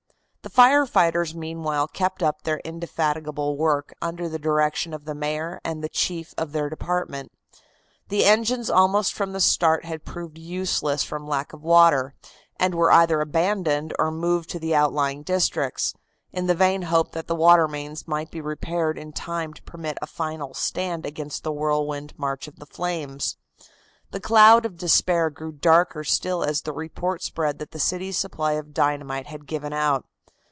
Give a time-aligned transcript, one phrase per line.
[0.43, 5.61] The fire fighters meanwhile kept up their indefatigable work under the direction of the Mayor
[5.63, 7.31] and the chief of their department.
[8.09, 12.15] The engines almost from the start had proved useless from lack of water,
[12.59, 15.93] and were either abandoned or moved to the outlying districts,
[16.33, 19.99] in the vain hope that the water mains might be repaired in time to permit
[19.99, 23.37] of a final stand against the whirlwind march of the flames.
[24.09, 28.53] The cloud of despair grew darker still as the report spread that the city's supply
[28.53, 30.03] of dynamite had given out.